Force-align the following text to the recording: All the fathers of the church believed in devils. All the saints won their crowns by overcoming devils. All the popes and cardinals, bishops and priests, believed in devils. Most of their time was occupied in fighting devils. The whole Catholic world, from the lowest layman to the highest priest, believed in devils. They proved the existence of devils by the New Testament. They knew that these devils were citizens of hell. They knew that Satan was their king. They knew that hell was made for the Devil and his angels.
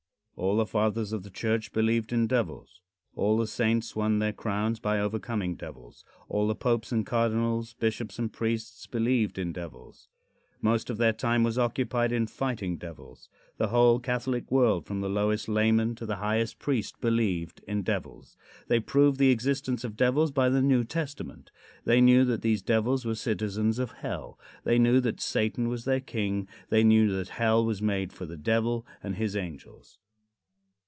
All 0.37 0.57
the 0.57 0.65
fathers 0.65 1.13
of 1.13 1.21
the 1.21 1.29
church 1.29 1.71
believed 1.71 2.11
in 2.11 2.25
devils. 2.25 2.81
All 3.15 3.37
the 3.37 3.45
saints 3.45 3.95
won 3.95 4.17
their 4.17 4.33
crowns 4.33 4.79
by 4.79 4.99
overcoming 4.99 5.53
devils. 5.55 6.03
All 6.29 6.47
the 6.47 6.55
popes 6.55 6.91
and 6.91 7.05
cardinals, 7.05 7.75
bishops 7.75 8.17
and 8.17 8.33
priests, 8.33 8.87
believed 8.87 9.37
in 9.37 9.53
devils. 9.53 10.07
Most 10.59 10.89
of 10.89 10.97
their 10.97 11.13
time 11.13 11.43
was 11.43 11.59
occupied 11.59 12.11
in 12.11 12.25
fighting 12.25 12.77
devils. 12.77 13.29
The 13.59 13.67
whole 13.67 13.99
Catholic 13.99 14.49
world, 14.49 14.87
from 14.87 15.01
the 15.01 15.09
lowest 15.11 15.47
layman 15.47 15.93
to 15.93 16.07
the 16.07 16.15
highest 16.15 16.57
priest, 16.57 16.99
believed 16.99 17.61
in 17.67 17.83
devils. 17.83 18.35
They 18.67 18.79
proved 18.79 19.19
the 19.19 19.29
existence 19.29 19.83
of 19.83 19.95
devils 19.95 20.31
by 20.31 20.49
the 20.49 20.63
New 20.63 20.83
Testament. 20.83 21.51
They 21.85 22.01
knew 22.01 22.25
that 22.25 22.41
these 22.41 22.63
devils 22.63 23.05
were 23.05 23.13
citizens 23.15 23.77
of 23.77 23.91
hell. 23.91 24.39
They 24.63 24.79
knew 24.79 25.01
that 25.01 25.21
Satan 25.21 25.67
was 25.67 25.85
their 25.85 26.01
king. 26.01 26.47
They 26.69 26.83
knew 26.83 27.11
that 27.15 27.29
hell 27.29 27.63
was 27.63 27.79
made 27.83 28.11
for 28.11 28.25
the 28.25 28.37
Devil 28.37 28.87
and 29.03 29.17
his 29.17 29.35
angels. 29.35 29.99